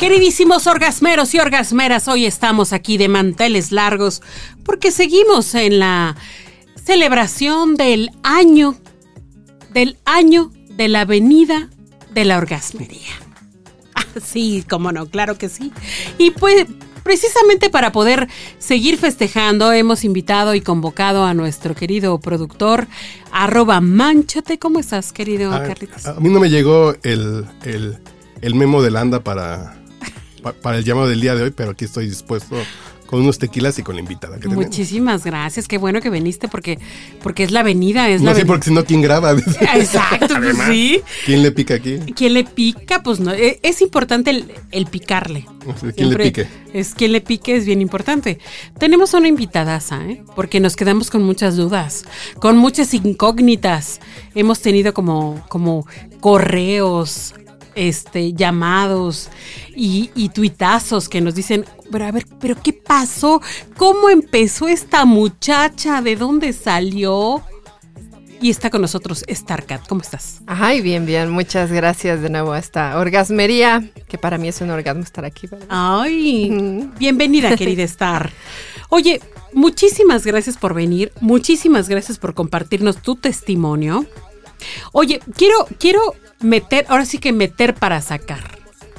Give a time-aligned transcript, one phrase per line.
[0.00, 4.22] Queridísimos orgasmeros y orgasmeras, hoy estamos aquí de manteles largos
[4.64, 6.16] porque seguimos en la
[6.82, 8.76] celebración del año,
[9.74, 11.68] del año de la venida
[12.14, 13.12] de la orgasmería.
[13.94, 15.70] Ah, sí, cómo no, claro que sí.
[16.16, 16.64] Y pues
[17.02, 18.26] precisamente para poder
[18.58, 22.88] seguir festejando, hemos invitado y convocado a nuestro querido productor,
[23.32, 24.58] arroba manchate.
[24.58, 26.06] ¿Cómo estás, querido a, Carlitos?
[26.06, 27.98] A mí no me llegó el, el,
[28.40, 29.79] el memo de Landa para,
[30.40, 32.56] para el llamado del día de hoy, pero aquí estoy dispuesto
[33.06, 34.66] con unos tequilas y con la invitada que tenemos.
[34.66, 36.78] Muchísimas gracias, qué bueno que viniste porque,
[37.24, 39.32] porque es la venida, es no la sé, veni- porque si no, ¿quién graba?
[39.74, 41.00] Exacto, pues Además, sí.
[41.26, 41.98] ¿Quién le pica aquí?
[42.14, 43.02] ¿Quién le pica?
[43.02, 45.44] Pues no, e- es importante el, el picarle.
[45.96, 46.46] ¿quién le pique?
[46.72, 48.38] Es quien le pique, es bien importante.
[48.78, 50.22] Tenemos una invitadaza, ¿eh?
[50.36, 52.04] porque nos quedamos con muchas dudas,
[52.38, 54.00] con muchas incógnitas.
[54.36, 55.84] Hemos tenido como, como
[56.20, 57.34] correos,
[57.74, 59.28] este, llamados
[59.74, 63.40] y, y tuitazos que nos dicen, pero a ver, pero ¿qué pasó?
[63.76, 66.02] ¿Cómo empezó esta muchacha?
[66.02, 67.42] ¿De dónde salió?
[68.42, 69.86] Y está con nosotros Starcat.
[69.86, 70.40] ¿Cómo estás?
[70.46, 71.30] Ay, bien, bien.
[71.30, 75.46] Muchas gracias de nuevo a esta orgasmería, que para mí es un orgasmo estar aquí.
[75.46, 75.66] ¿verdad?
[75.68, 78.32] Ay, bienvenida, querida Star.
[78.88, 79.20] Oye,
[79.52, 84.06] muchísimas gracias por venir, muchísimas gracias por compartirnos tu testimonio.
[84.92, 86.00] Oye, quiero, quiero
[86.40, 88.58] meter, ahora sí que meter para sacar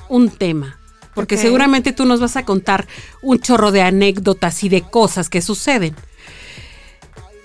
[0.09, 0.80] un tema,
[1.14, 2.88] porque seguramente tú nos vas a contar
[3.22, 5.95] un chorro de anécdotas y de cosas que suceden.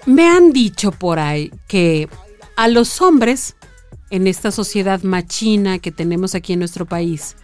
[0.05, 2.09] Me han dicho por ahí que
[2.57, 3.57] a los hombres,
[4.11, 7.37] en esta sociedad machina que tenemos aquí en nuestro país,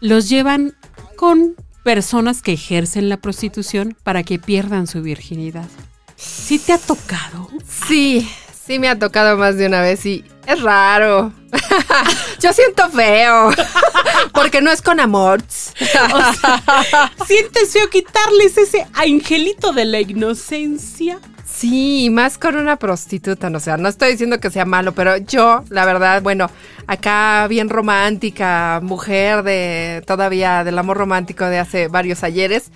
[0.00, 0.74] los llevan
[1.16, 5.68] con personas que ejercen la prostitución para que pierdan su virginidad.
[6.16, 7.48] ¿Sí te ha tocado?
[7.88, 8.28] Sí,
[8.64, 11.32] sí me ha tocado más de una vez y es raro.
[12.40, 13.50] Yo siento feo,
[14.34, 15.42] porque no es con amor.
[17.26, 21.18] ¿Sientes feo quitarles ese angelito de la inocencia?
[21.44, 25.18] Sí, más con una prostituta, no, o sea, no estoy diciendo que sea malo, pero
[25.18, 26.50] yo, la verdad, bueno,
[26.86, 32.70] acá bien romántica, mujer de todavía del amor romántico de hace varios ayeres,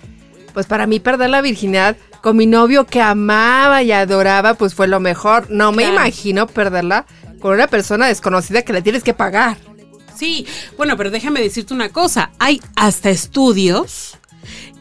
[0.53, 4.87] pues para mí perder la virginidad con mi novio que amaba y adoraba, pues fue
[4.87, 5.49] lo mejor.
[5.49, 5.95] No me Claro.
[5.97, 7.05] imagino perderla
[7.39, 9.57] con una persona desconocida que le tienes que pagar.
[10.15, 12.31] Sí, bueno, pero déjame decirte una cosa.
[12.39, 14.17] Hay hasta estudios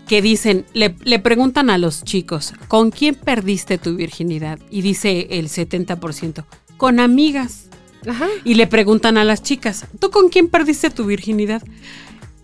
[0.08, 4.58] que dicen, le, le preguntan a los chicos, ¿con quién perdiste tu virginidad?
[4.70, 6.44] Y dice el 70%,
[6.76, 7.64] con amigas.
[8.06, 8.28] Ajá.
[8.44, 11.62] Y le preguntan a las chicas, ¿tú con quién perdiste tu virginidad?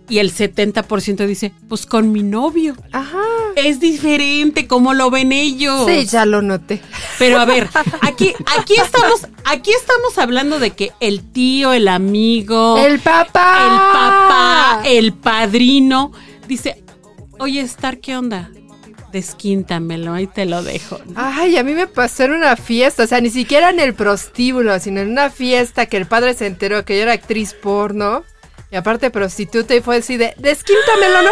[0.08, 2.76] Y el 70% dice, pues con mi novio.
[2.92, 3.22] Ajá.
[3.56, 5.86] Es diferente como lo ven ellos.
[5.86, 6.82] Sí, ya lo noté.
[7.18, 7.68] Pero a ver,
[8.02, 13.58] aquí, aquí estamos, aquí estamos hablando de que el tío, el amigo, El papá.
[13.64, 16.12] el papá, el padrino,
[16.48, 16.82] dice,
[17.38, 18.50] oye, Star, ¿qué onda?
[19.12, 20.98] Desquíntamelo, ahí te lo dejo.
[21.14, 24.78] Ay, a mí me pasó en una fiesta, o sea, ni siquiera en el prostíbulo,
[24.80, 28.24] sino en una fiesta que el padre se enteró que yo era actriz porno.
[28.72, 31.30] Y aparte prostituta y fue así de, desquíntamelo, ¿no?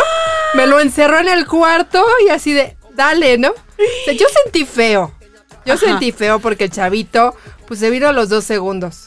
[0.55, 3.49] Me lo encerró en el cuarto y así de, dale, ¿no?
[3.49, 5.15] O sea, yo sentí feo.
[5.65, 5.87] Yo Ajá.
[5.87, 7.35] sentí feo porque el chavito,
[7.67, 9.05] pues se vino a los dos segundos.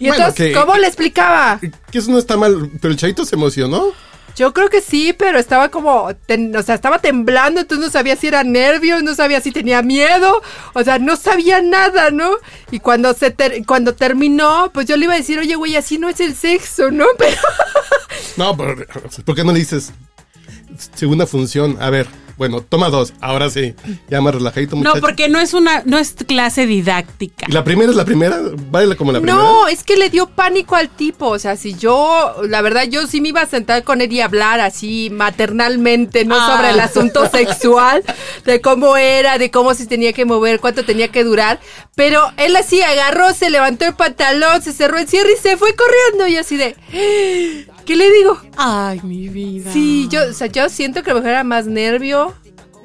[0.00, 1.60] Y Bueno, entonces, que- ¿cómo le explicaba?
[1.92, 3.92] Que eso no está mal, pero el chavito se emocionó.
[4.36, 8.16] Yo creo que sí, pero estaba como, ten- o sea, estaba temblando, entonces no sabía
[8.16, 10.40] si era nervios, no sabía si tenía miedo,
[10.72, 12.30] o sea, no sabía nada, ¿no?
[12.70, 13.34] Y cuando se
[13.66, 16.90] cuando terminó, pues yo le iba a decir, oye, güey, así no es el sexo,
[16.90, 17.06] ¿no?
[17.18, 17.36] Pero
[18.36, 18.76] No, pero
[19.24, 19.92] ¿por qué no le dices
[20.94, 21.76] segunda función?
[21.80, 22.06] A ver,
[22.38, 23.74] bueno, toma dos, ahora sí.
[24.08, 24.96] Ya más relajadito, muchacho.
[24.96, 27.46] No, porque no es una, no es clase didáctica.
[27.48, 28.38] ¿Y la primera es la primera?
[28.70, 29.38] ¿Vale como la primera?
[29.38, 33.06] no, es que le dio pánico al tipo, o sea, si yo, la verdad, yo
[33.06, 36.56] sí me iba a sentar con él y hablar así maternalmente, no Ah.
[36.56, 38.02] sobre el asunto sexual,
[38.44, 41.60] de cómo era, de cómo se tenía que mover, cuánto tenía que durar,
[41.94, 45.74] pero él así agarró, se levantó el pantalón, se cerró el cierre y se fue
[45.76, 46.74] corriendo y así de,
[47.84, 48.38] ¿qué le digo?
[48.56, 49.72] Ay, mi vida.
[49.72, 52.34] Sí, yo, o sea, yo siento que a lo mejor era más nervio.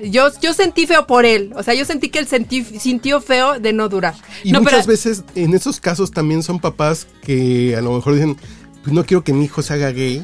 [0.04, 1.52] Yo, yo sentí feo por él.
[1.56, 4.14] O sea, yo sentí que él sentí, sintió feo de no durar.
[4.44, 8.14] Y No, muchas pero- veces en esos casos también son papás que a lo mejor
[8.14, 8.38] dicen,
[8.84, 10.24] pues no quiero que mi hijo se haga gay.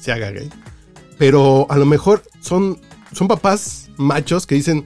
[0.00, 0.48] se haga gay.
[1.18, 2.80] Pero a lo mejor son,
[3.12, 4.84] son papás machos que dicen,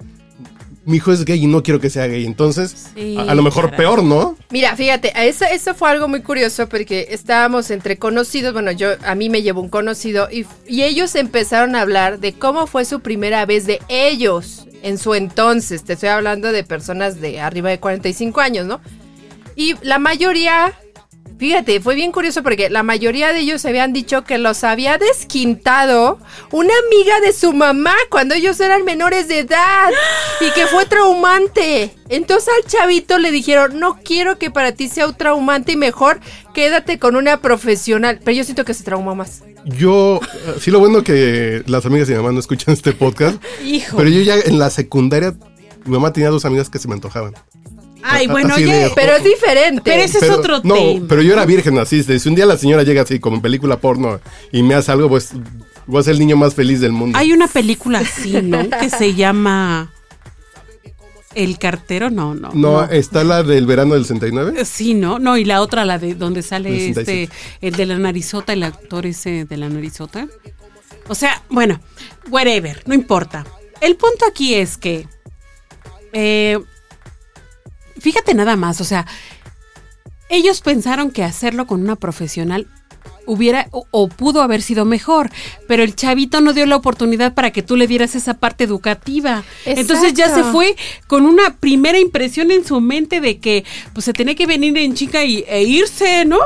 [0.86, 2.25] mi hijo es gay y no quiero que sea gay.
[2.26, 3.76] Entonces, Sí, a, a lo mejor caray.
[3.78, 4.36] peor, ¿no?
[4.50, 9.14] Mira, fíjate, eso, eso fue algo muy curioso porque estábamos entre conocidos, bueno, yo a
[9.14, 13.00] mí me llevó un conocido y, y ellos empezaron a hablar de cómo fue su
[13.00, 15.84] primera vez de ellos en su entonces.
[15.84, 18.81] Te estoy hablando de personas de arriba de 45 años, ¿no?
[19.56, 20.72] Y la mayoría,
[21.44, 26.19] fíjate, fue bien curioso porque la mayoría de ellos habían dicho que los había desquintado
[26.50, 29.91] una amiga de su mamá cuando ellos eran menores de edad
[30.41, 31.94] y que fue traumante.
[32.08, 36.19] Entonces al chavito le dijeron, no quiero que para ti sea un traumante y mejor
[36.55, 38.20] quédate con una profesional.
[38.25, 39.43] Pero yo siento que se traumó más.
[39.67, 43.37] Yo, eh, sí, lo bueno que las amigas de mi mamá no escuchan este podcast.
[43.62, 43.99] Hijo.
[43.99, 45.35] Pero yo ya en la secundaria,
[45.85, 47.35] mi mamá tenía dos amigas que se me antojaban.
[48.06, 49.83] Ay, bueno, Así oye, de- Pero es diferente.
[49.85, 51.06] Pero ese es otro no, tema.
[51.09, 52.03] pero yo era virgen así.
[52.03, 54.21] de- Si un día la señora llega así, como en película porno,
[54.53, 55.31] y me hace algo, pues
[55.87, 57.19] voy a ser el niño más feliz del mundo.
[57.19, 58.59] hay una película así, ¿no?
[58.81, 59.93] Que se llama
[61.35, 62.51] El cartero, no, no.
[62.55, 64.65] no, está la del verano del 69.
[64.65, 65.19] Sí, ¿no?
[65.19, 67.33] No, y la otra, la de donde sale Del este, 67.
[67.61, 70.29] el de la narizota, el actor ese de la narizota.
[71.09, 71.81] O sea, bueno,
[72.31, 73.45] whatever, no importa.
[73.81, 75.09] El punto aquí es que,
[76.12, 76.59] eh,
[78.05, 79.06] fíjate nada más, o sea,
[80.29, 82.67] ellos pensaron que hacerlo con una profesional
[83.25, 85.31] hubiera o, o pudo haber sido mejor,
[85.67, 89.43] pero el chavito no dio la oportunidad para que tú le dieras esa parte educativa.
[89.65, 93.65] Entonces ya se fue con una primera impresión en su mente de que
[93.95, 96.41] pues se tenía que venir en chica y, e irse, ¿no?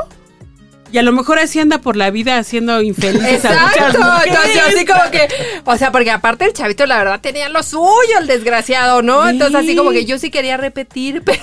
[0.91, 4.27] Y a lo mejor así anda por la vida haciendo infelices a muchas Exacto, mujeres.
[4.27, 5.27] entonces así como que,
[5.65, 9.23] o sea, porque aparte el chavito la verdad tenía lo suyo, el desgraciado, ¿no?
[9.23, 9.29] Sí.
[9.29, 11.41] Entonces así como que yo sí quería repetir, pero,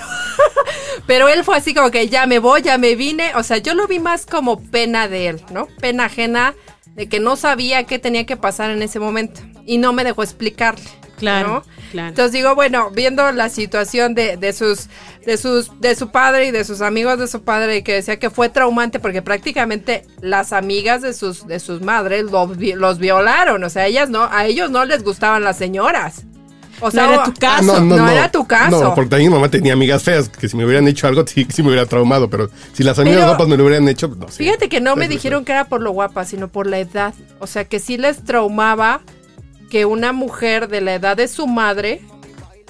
[1.06, 3.74] pero él fue así como que ya me voy, ya me vine, o sea, yo
[3.74, 5.66] lo vi más como pena de él, ¿no?
[5.80, 6.54] Pena ajena
[6.86, 10.22] de que no sabía qué tenía que pasar en ese momento y no me dejó
[10.22, 10.84] explicarle.
[11.16, 11.62] Claro, ¿no?
[11.90, 12.08] claro.
[12.08, 14.88] Entonces digo, bueno, viendo la situación de, de sus,
[15.24, 18.30] de sus, de su padre y de sus amigos de su padre, que decía que
[18.30, 23.64] fue traumante porque prácticamente las amigas de sus, de sus madres los, vi- los violaron.
[23.64, 26.24] O sea, ellas no, a ellos no les gustaban las señoras.
[26.78, 27.76] O sea, No era tu caso.
[27.76, 28.84] Ah, no, era tu caso.
[28.84, 31.46] No, porque también mi mamá tenía amigas feas que si me hubieran hecho algo, sí,
[31.48, 32.28] sí me hubiera traumado.
[32.28, 34.44] Pero si las amigas Pero- guapas me lo hubieran hecho, no sé.
[34.44, 37.14] Fíjate que no me dijeron que era por lo guapa, sino por la edad.
[37.38, 39.00] O sea, que sí les traumaba
[39.70, 42.00] que una mujer de la edad de su madre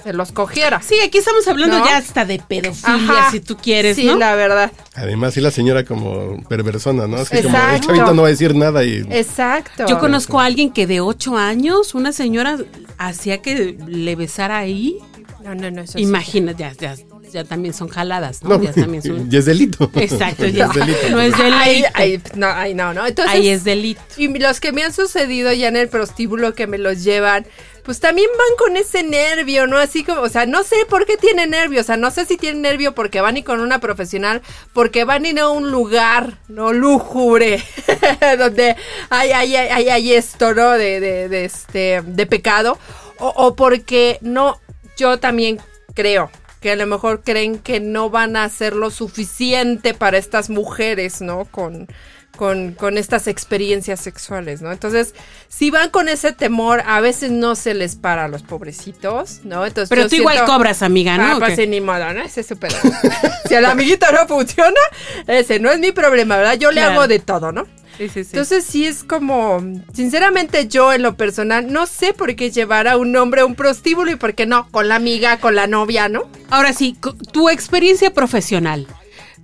[0.03, 0.81] se los cogiera.
[0.81, 1.85] Sí, aquí estamos hablando ¿No?
[1.85, 3.31] ya hasta de pedofilia, Ajá.
[3.31, 4.15] si tú quieres, Sí, ¿no?
[4.17, 4.71] la verdad.
[4.95, 7.17] Además, sí, la señora como perversona, ¿no?
[7.17, 9.05] Así como el chavito no va a decir nada y.
[9.09, 9.85] Exacto.
[9.87, 12.57] Yo conozco a alguien que de ocho años, una señora
[12.97, 14.97] hacía que le besara ahí.
[15.43, 16.03] No, no, no, eso sí.
[16.03, 16.95] Imagina, ya, ya,
[17.31, 18.57] ya también son jaladas, ¿no?
[18.57, 19.29] No, ya también son.
[19.29, 19.89] ya es delito.
[19.95, 21.09] Exacto, Ya ya es delito.
[21.11, 21.89] no es Ay, delito.
[21.95, 23.05] ay, no, ay, no, no.
[23.05, 24.01] Entonces, Ahí es delito.
[24.17, 27.45] Y los que me han sucedido ya en el prostíbulo que me los llevan,
[27.83, 29.77] pues también van con ese nervio, ¿no?
[29.77, 32.35] Así como, o sea, no sé por qué tienen nervio, o sea, no sé si
[32.35, 34.41] tienen nervio porque van y con una profesional,
[34.73, 36.73] porque van a ir a un lugar, ¿no?
[36.73, 37.63] Lúgubre,
[38.37, 38.75] donde
[39.09, 40.71] hay, hay, hay, hay- hay esto, ¿no?
[40.71, 42.77] De, de, de este, de pecado,
[43.19, 44.59] o, o porque no,
[44.97, 45.59] yo también
[45.93, 46.29] creo
[46.61, 51.21] que a lo mejor creen que no van a hacer lo suficiente para estas mujeres,
[51.21, 51.45] ¿no?
[51.45, 51.87] Con,
[52.35, 54.71] con, con estas experiencias sexuales, ¿no?
[54.71, 55.13] Entonces,
[55.47, 59.65] si van con ese temor, a veces no se les para a los pobrecitos, ¿no?
[59.65, 61.37] Entonces, Pero tú igual cobras, amiga, Ah, ¿no?
[61.37, 62.21] ¿O pues ni modo, ¿no?
[62.21, 62.71] Ese es súper.
[63.47, 64.79] si el amiguito no funciona,
[65.27, 66.57] ese no es mi problema, ¿verdad?
[66.57, 66.93] Yo le Claro.
[66.93, 67.65] hago de todo, ¿no?
[67.97, 68.29] Sí, sí, sí.
[68.33, 69.59] Entonces sí es como,
[69.91, 73.55] sinceramente yo en lo personal no sé por qué llevar a un hombre a un
[73.55, 76.29] prostíbulo y por qué no, con la amiga, con la novia, ¿no?
[76.49, 76.97] Ahora sí,
[77.31, 78.87] tu experiencia profesional,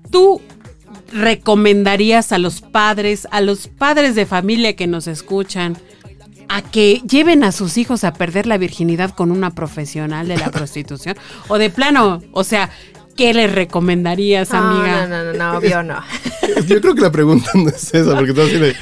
[0.09, 0.41] ¿tú
[1.11, 5.77] recomendarías a los padres, a los padres de familia que nos escuchan,
[6.49, 10.51] a que lleven a sus hijos a perder la virginidad con una profesional de la
[10.51, 11.17] prostitución?
[11.47, 12.69] O de plano, o sea,
[13.15, 15.07] ¿qué les recomendarías, amiga?
[15.07, 15.99] No, no, no, no, obvio no.
[16.67, 18.75] Yo creo que la pregunta no es esa, porque todo así de,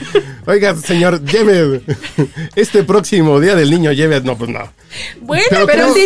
[0.45, 1.81] oiga, señor, lleve
[2.55, 4.19] este próximo día del niño, lleve.
[4.21, 4.71] No, pues no.
[5.21, 6.05] Bueno, Pero creo- sí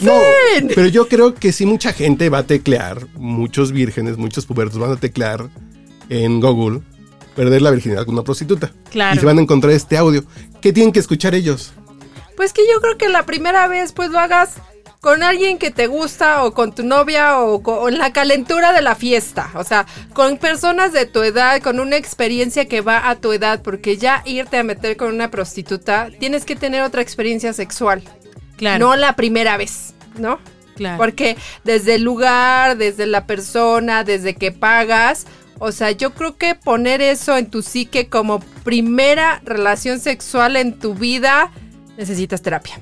[0.00, 0.68] lo No, hacen.
[0.74, 4.92] pero yo creo que sí mucha gente va a teclear, muchos vírgenes, muchos pubertos van
[4.92, 5.48] a teclear
[6.08, 6.80] en Google
[7.36, 8.70] perder la virginidad con una prostituta.
[8.90, 9.16] Claro.
[9.16, 10.24] Y se van a encontrar este audio.
[10.60, 11.72] ¿Qué tienen que escuchar ellos?
[12.36, 14.54] Pues que yo creo que la primera vez pues lo hagas
[15.02, 18.72] con alguien que te gusta o con tu novia o, co- o en la calentura
[18.72, 19.50] de la fiesta.
[19.56, 23.62] O sea, con personas de tu edad, con una experiencia que va a tu edad,
[23.62, 28.02] porque ya irte a meter con una prostituta, tienes que tener otra experiencia sexual.
[28.56, 30.38] claro, No la primera vez, ¿no?
[30.76, 30.98] claro.
[30.98, 35.26] Porque desde el lugar, desde la persona, desde que pagas,
[35.58, 40.78] o sea, yo creo que poner eso en tu psique como primera relación sexual en
[40.78, 41.50] tu vida,
[41.96, 42.78] necesitas terapia.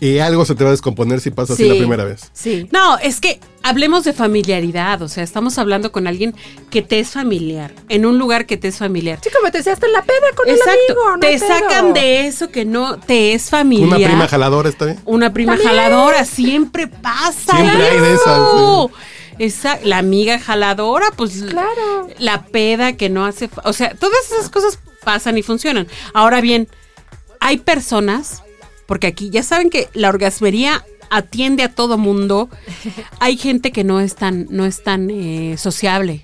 [0.00, 1.68] Y algo se te va a descomponer si pasa así Sí.
[1.70, 2.30] la primera vez.
[2.32, 2.68] Sí.
[2.70, 6.36] No, es que hablemos de familiaridad, o sea, estamos hablando con alguien
[6.70, 9.18] que te es familiar, en un lugar que te es familiar.
[9.22, 11.10] Sí, como te decía, hasta en la peda con Exacto, el amigo.
[11.16, 11.48] no te pedo.
[11.48, 13.88] sacan de eso que no te es familiar.
[13.98, 15.00] Una prima jaladora está bien.
[15.04, 15.68] Una prima También.
[15.76, 17.56] jaladora, siempre pasa.
[17.56, 18.90] Siempre hay de eso.
[19.40, 22.08] Esa, la amiga jaladora, pues Claro.
[22.18, 25.86] la peda que no hace, o sea, todas esas cosas pasan y funcionan.
[26.12, 26.68] Ahora bien,
[27.40, 28.42] hay personas,
[28.88, 32.48] porque aquí ya saben que la orgasmería atiende a todo mundo.
[33.20, 36.22] Hay gente que no es tan, no es tan eh, sociable,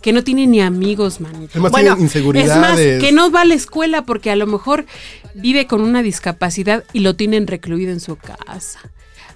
[0.00, 1.50] que no tiene ni amigos, manito.
[1.52, 2.50] Además Bueno, tienen inseguridades.
[2.50, 4.86] Es más, que no va a la escuela porque a lo mejor
[5.34, 8.80] vive con una discapacidad y lo tienen recluido en su casa.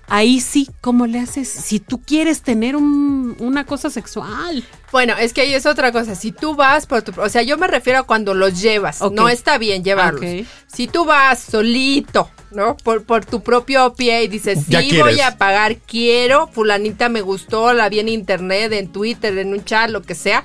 [0.08, 1.48] Ahí sí, ¿cómo le haces?
[1.48, 4.62] Si tú quieres tener un- una cosa sexual.
[4.92, 6.14] Bueno, es que ahí es otra cosa.
[6.14, 7.18] Si tú vas por tu...
[7.20, 9.00] O sea, yo me refiero a cuando los llevas.
[9.10, 10.20] No está bien llevarlos.
[10.66, 12.76] Si tú vas solito, ¿no?
[12.76, 17.72] Por, por tu propio pie y dices, sí, voy a pagar, quiero, fulanita me gustó,
[17.72, 20.44] la vi en internet, en Twitter, en un chat, lo que sea.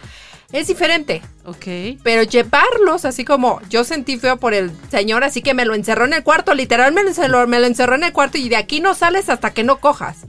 [0.51, 1.21] Es diferente.
[1.45, 1.99] Ok.
[2.03, 6.05] Pero llevarlos, así como yo sentí feo por el señor, así que me lo encerró
[6.05, 8.55] en el cuarto, literal me lo encerró, me lo encerró en el cuarto y de
[8.55, 10.25] aquí no sales hasta que no cojas.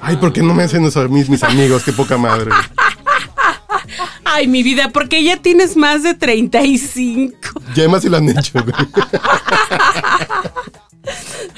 [0.00, 1.84] Ay, ¿por qué no me hacen eso a mí, mis amigos?
[1.84, 2.50] Qué poca madre.
[4.24, 7.36] Ay, mi vida, porque ya tienes más de 35.
[7.74, 8.74] Y además sí lo han hecho, güey.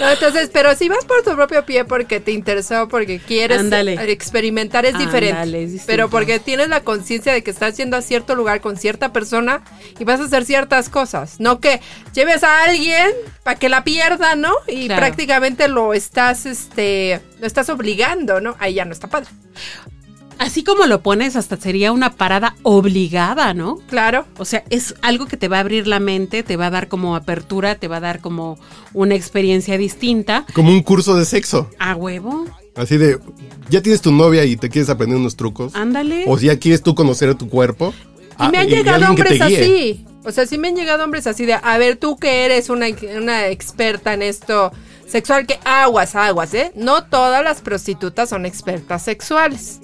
[0.03, 3.63] No, entonces, pero si vas por tu propio pie porque te interesó, porque quieres
[4.01, 5.65] experimentar, es diferente.
[5.65, 9.13] es pero porque tienes la conciencia de que estás yendo a cierto lugar con cierta
[9.13, 9.63] persona
[9.99, 11.41] y vas a hacer ciertas cosas.
[11.41, 11.81] No que
[12.15, 13.09] lleves a alguien
[13.43, 14.53] para que la pierda, ¿no?
[14.67, 15.01] Y Claro.
[15.01, 18.57] prácticamente lo estás, este, lo estás obligando, ¿no?
[18.59, 19.31] Ahí ya no está padre.
[20.43, 23.77] Así como lo pones, hasta sería una parada obligada, ¿no?
[23.87, 24.27] Claro.
[24.39, 26.89] O sea, es algo que te va a abrir la mente, te va a dar
[26.89, 28.59] como apertura, te va a dar como
[28.93, 30.45] una experiencia distinta.
[30.53, 31.71] Como un curso de sexo.
[31.79, 32.45] A huevo,
[32.75, 33.21] Así de,
[33.71, 35.77] ya tienes tu novia y te quieres aprender unos trucos.
[35.77, 36.25] ándale.
[36.27, 37.95] O si ya quieres tú conocer tu cuerpo.
[38.33, 40.05] Y ah, me han y llegado hombres así.
[40.25, 42.87] O sea, sí me han llegado hombres así de, a ver, tú que eres una,
[43.17, 44.73] una experta en esto
[45.07, 46.73] sexual, que aguas, aguas, ¿eh?
[46.75, 49.79] No todas las prostitutas son expertas sexuales.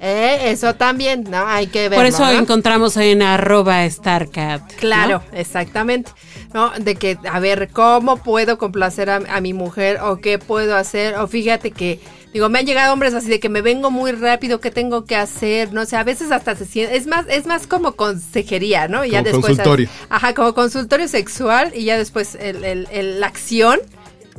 [0.00, 1.46] Eh, eso también, ¿no?
[1.46, 1.96] Hay que ver.
[1.98, 4.60] Por eso encontramos en arroba StarCat.
[4.60, 4.78] ¿no?
[4.78, 6.10] Claro, exactamente.
[6.54, 6.70] ¿No?
[6.78, 9.98] De que, a ver, ¿cómo puedo complacer a, a mi mujer?
[10.02, 11.16] ¿O qué puedo hacer?
[11.16, 12.00] O fíjate que,
[12.32, 15.16] digo, me han llegado hombres así de que me vengo muy rápido, ¿qué tengo que
[15.16, 15.72] hacer?
[15.72, 19.04] No sé, a veces hasta se siente, es más, es más como consejería, ¿no?
[19.04, 19.46] Y ya Como después.
[19.56, 19.88] consultorio.
[20.08, 23.80] Ajá, como consultorio sexual y ya después el, el- el- la acción.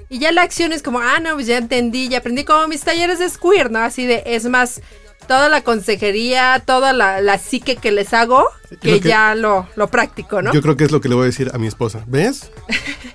[0.09, 2.81] Y ya la acción es como, ah, no, pues ya entendí, ya aprendí como mis
[2.81, 3.79] talleres de square, ¿no?
[3.79, 4.81] Así de, es más,
[5.27, 8.45] toda la consejería, toda la, la psique que les hago,
[8.81, 10.53] que, ya lo, lo práctico, ¿no?
[10.53, 12.03] Yo creo que es lo que le voy a decir a mi esposa.
[12.07, 12.49] ¿Ves?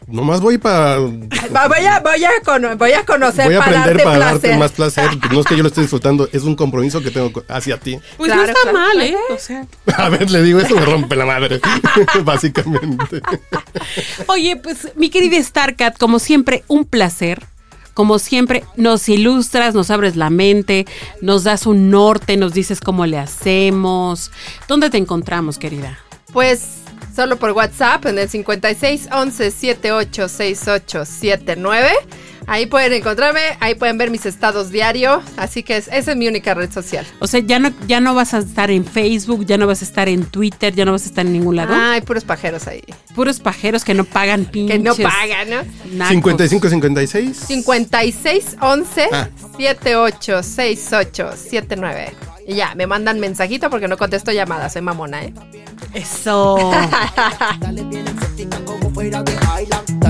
[0.07, 0.99] Nomás voy para.
[0.99, 4.43] Voy a, voy, a voy a conocer Voy a para aprender darte para placer.
[4.51, 5.11] darte más placer.
[5.33, 7.99] No es que yo lo esté disfrutando, es un compromiso que tengo hacia ti.
[8.17, 8.79] Pues no está claro.
[8.79, 9.17] mal, ¿eh?
[9.31, 9.67] O sea,
[9.97, 11.61] A ver, le digo, eso me rompe la madre.
[12.25, 13.21] Básicamente.
[14.27, 17.43] Oye, pues mi querida StarCat, como siempre, un placer.
[17.95, 20.87] Como siempre, nos ilustras, nos abres la mente,
[21.21, 24.31] nos das un norte, nos dices cómo le hacemos.
[24.69, 25.99] ¿Dónde te encontramos, querida?
[26.33, 26.83] Pues
[27.15, 31.91] solo por WhatsApp en el 56 11 78 68 79.
[32.47, 35.23] Ahí pueden encontrarme, ahí pueden ver mis estados diarios.
[35.37, 37.07] Así que es- esa es mi única red social.
[37.21, 39.85] O sea, ya no, ya no vas a estar en Facebook, ya no vas a
[39.85, 41.75] estar en Twitter, ya no vas a estar en ningún lado.
[41.75, 42.83] Ah, hay puros pajeros ahí.
[43.15, 44.77] Puros pajeros que no pagan pinches.
[44.79, 45.57] Que no pagan, ¿no?
[45.93, 46.09] nacos.
[46.15, 47.37] 55, 56.
[47.37, 49.29] 56 11 Ah.
[49.57, 52.13] 78 68 79.
[52.49, 55.33] Y ya, me mandan mensajito porque no contesto llamadas, soy mamona, ¿eh?
[55.95, 56.59] Eso.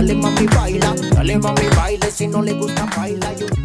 [0.03, 2.11] Dale mami baila, dale mami baila.
[2.11, 3.62] Si no le gusta baila yo.